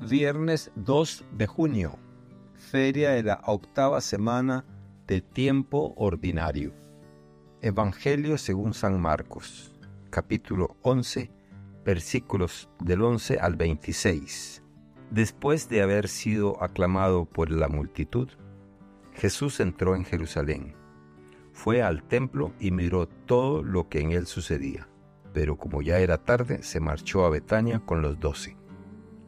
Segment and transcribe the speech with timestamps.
[0.00, 1.98] Viernes 2 de junio,
[2.54, 4.64] feria de la octava semana
[5.08, 6.72] de tiempo ordinario.
[7.62, 9.74] Evangelio según San Marcos,
[10.10, 11.32] capítulo 11,
[11.84, 14.62] versículos del 11 al 26.
[15.10, 18.28] Después de haber sido aclamado por la multitud,
[19.14, 20.74] Jesús entró en Jerusalén.
[21.52, 24.88] Fue al templo y miró todo lo que en él sucedía.
[25.34, 28.57] Pero como ya era tarde, se marchó a Betania con los doce.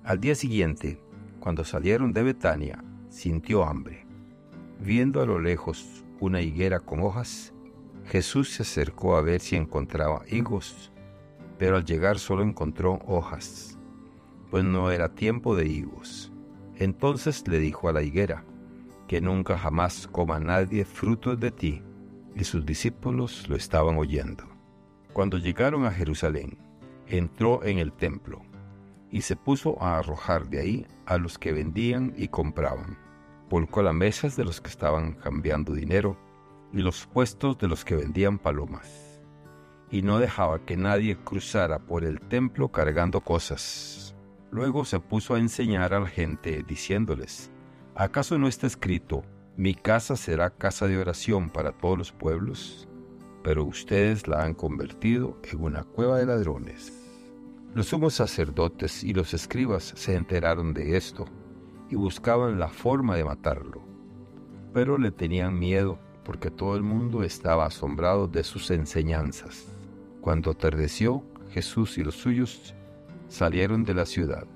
[0.02, 0.98] Al día siguiente,
[1.40, 4.06] cuando salieron de Betania, sintió hambre.
[4.78, 7.52] Viendo a lo lejos una higuera con hojas,
[8.06, 10.90] Jesús se acercó a ver si encontraba higos,
[11.58, 13.78] pero al llegar solo encontró hojas,
[14.50, 16.32] pues no era tiempo de higos.
[16.76, 18.42] Entonces le dijo a la higuera,
[19.06, 21.82] que nunca jamás coma nadie frutos de ti,
[22.34, 24.44] y sus discípulos lo estaban oyendo.
[25.12, 26.56] Cuando llegaron a Jerusalén,
[27.06, 28.49] entró en el templo
[29.10, 32.98] y se puso a arrojar de ahí a los que vendían y compraban.
[33.48, 36.16] Volcó las mesas de los que estaban cambiando dinero
[36.72, 39.20] y los puestos de los que vendían palomas.
[39.90, 44.14] Y no dejaba que nadie cruzara por el templo cargando cosas.
[44.52, 47.50] Luego se puso a enseñar a la gente diciéndoles,
[47.96, 49.24] ¿acaso no está escrito,
[49.56, 52.88] mi casa será casa de oración para todos los pueblos?
[53.42, 56.99] Pero ustedes la han convertido en una cueva de ladrones.
[57.72, 61.26] Los sumos sacerdotes y los escribas se enteraron de esto
[61.88, 63.80] y buscaban la forma de matarlo,
[64.74, 69.68] pero le tenían miedo porque todo el mundo estaba asombrado de sus enseñanzas.
[70.20, 72.74] Cuando atardeció, Jesús y los suyos
[73.28, 74.48] salieron de la ciudad.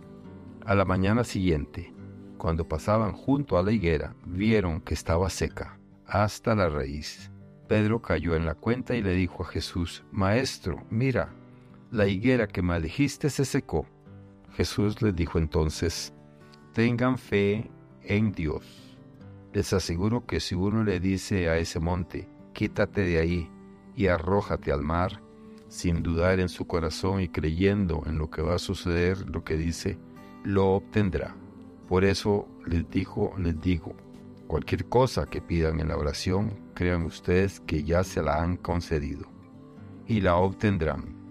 [0.67, 1.95] A la mañana siguiente,
[2.37, 7.31] cuando pasaban junto a la higuera, vieron que estaba seca, hasta la raíz.
[7.69, 11.33] Pedro cayó en la cuenta y le dijo a Jesús, Maestro, mira,
[11.95, 13.87] la higuera que maldijiste se secó.
[14.57, 16.13] Jesús les dijo entonces,
[16.73, 17.71] tengan fe
[18.03, 18.99] en Dios.
[19.53, 23.49] Les aseguro que si uno le dice a ese monte, quítate de ahí
[23.95, 25.23] y arrójate al mar,
[25.69, 29.57] sin dudar en su corazón y creyendo en lo que va a suceder, lo que
[29.57, 29.97] dice,
[30.43, 31.37] lo obtendrá.
[31.89, 33.95] Por eso les dijo, les digo,
[34.49, 39.29] cualquier cosa que pidan en la oración, crean ustedes que ya se la han concedido
[40.09, 41.24] y la obtendrán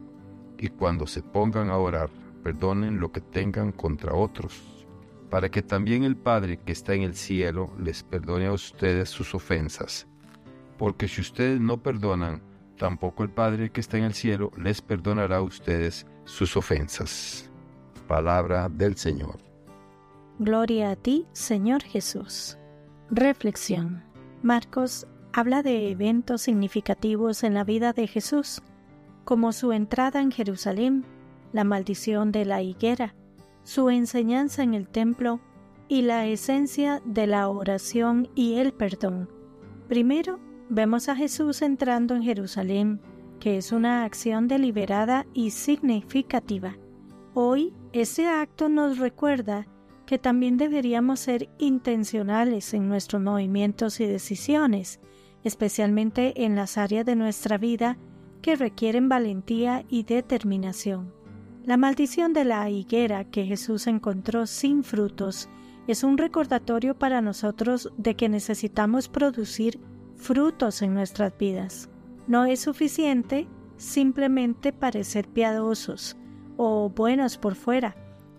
[0.63, 2.09] y cuando se pongan a orar,
[2.41, 4.87] perdonen lo que tengan contra otros,
[5.29, 9.35] para que también el Padre que está en el cielo les perdone a ustedes sus
[9.35, 10.07] ofensas.
[10.77, 12.41] Porque si ustedes no perdonan,
[12.77, 17.51] tampoco el Padre que está en el cielo les perdonará a ustedes sus ofensas.
[18.07, 19.39] Palabra del Señor.
[20.39, 22.57] Gloria a ti, Señor Jesús.
[23.09, 24.01] Reflexión.
[24.43, 28.61] Marcos habla de eventos significativos en la vida de Jesús
[29.23, 31.05] como su entrada en Jerusalén,
[31.51, 33.15] la maldición de la higuera,
[33.63, 35.39] su enseñanza en el templo
[35.87, 39.29] y la esencia de la oración y el perdón.
[39.87, 40.39] Primero,
[40.69, 43.01] vemos a Jesús entrando en Jerusalén,
[43.39, 46.77] que es una acción deliberada y significativa.
[47.33, 49.67] Hoy, ese acto nos recuerda
[50.05, 54.99] que también deberíamos ser intencionales en nuestros movimientos y decisiones,
[55.43, 57.97] especialmente en las áreas de nuestra vida
[58.43, 61.11] que requieren valentía y determinación.
[61.63, 65.49] La maldición de la higuera que Jesús encontró sin frutos
[65.87, 69.79] es un recordatorio para nosotros de que necesitamos producir
[70.17, 71.89] frutos en nuestras vidas.
[72.27, 76.17] No es suficiente simplemente parecer piadosos
[76.57, 77.95] o buenos por fuera.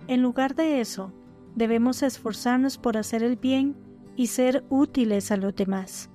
[0.06, 1.12] En lugar de eso,
[1.54, 3.75] debemos esforzarnos por hacer el bien
[4.16, 6.10] y ser útiles a los demás.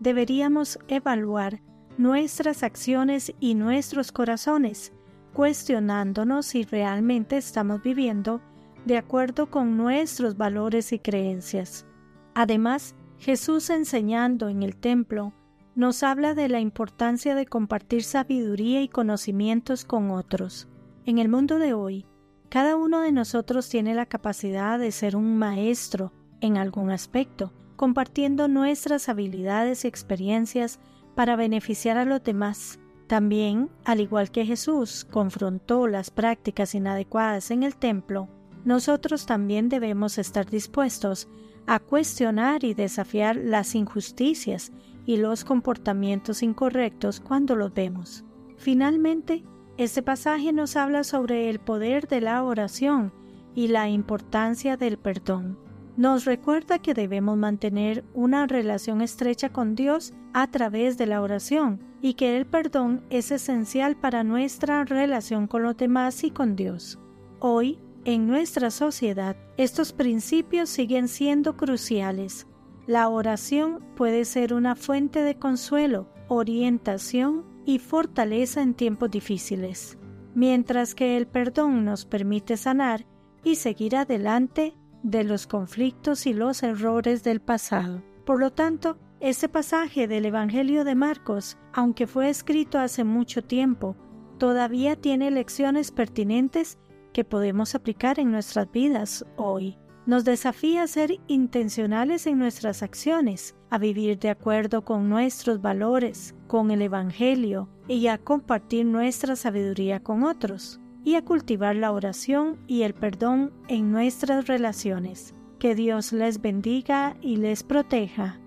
[0.00, 1.60] Deberíamos evaluar
[1.98, 4.92] nuestras acciones y nuestros corazones,
[5.34, 8.40] cuestionándonos si realmente estamos viviendo
[8.86, 11.86] de acuerdo con nuestros valores y creencias.
[12.34, 15.32] Además, Jesús enseñando en el templo
[15.74, 20.68] nos habla de la importancia de compartir sabiduría y conocimientos con otros.
[21.04, 22.06] En el mundo de hoy,
[22.48, 28.46] cada uno de nosotros tiene la capacidad de ser un maestro en algún aspecto, compartiendo
[28.48, 30.78] nuestras habilidades y experiencias
[31.18, 32.78] para beneficiar a los demás.
[33.08, 38.28] También, al igual que Jesús confrontó las prácticas inadecuadas en el templo,
[38.64, 41.26] nosotros también debemos estar dispuestos
[41.66, 44.70] a cuestionar y desafiar las injusticias
[45.06, 48.22] y los comportamientos incorrectos cuando los vemos.
[48.56, 49.42] Finalmente,
[49.76, 53.12] este pasaje nos habla sobre el poder de la oración
[53.56, 55.67] y la importancia del perdón
[55.98, 61.82] nos recuerda que debemos mantener una relación estrecha con Dios a través de la oración
[62.00, 67.00] y que el perdón es esencial para nuestra relación con los demás y con Dios.
[67.40, 72.46] Hoy, en nuestra sociedad, estos principios siguen siendo cruciales.
[72.86, 79.98] La oración puede ser una fuente de consuelo, orientación y fortaleza en tiempos difíciles,
[80.36, 83.04] mientras que el perdón nos permite sanar
[83.42, 88.02] y seguir adelante de los conflictos y los errores del pasado.
[88.24, 93.96] Por lo tanto, este pasaje del Evangelio de Marcos, aunque fue escrito hace mucho tiempo,
[94.38, 96.78] todavía tiene lecciones pertinentes
[97.12, 99.76] que podemos aplicar en nuestras vidas hoy.
[100.06, 106.34] Nos desafía a ser intencionales en nuestras acciones, a vivir de acuerdo con nuestros valores,
[106.46, 112.58] con el Evangelio y a compartir nuestra sabiduría con otros y a cultivar la oración
[112.66, 115.32] y el perdón en nuestras relaciones.
[115.58, 118.38] Que Dios les bendiga y les proteja.